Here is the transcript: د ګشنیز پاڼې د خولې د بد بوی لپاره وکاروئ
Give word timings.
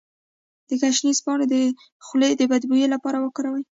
د 0.67 0.69
ګشنیز 0.81 1.17
پاڼې 1.25 1.45
د 1.53 1.55
خولې 2.05 2.29
د 2.37 2.41
بد 2.51 2.63
بوی 2.69 2.83
لپاره 2.93 3.17
وکاروئ 3.21 3.63